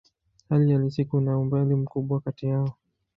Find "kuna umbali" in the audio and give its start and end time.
1.05-1.75